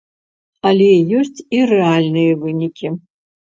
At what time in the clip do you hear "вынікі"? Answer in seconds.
2.43-2.87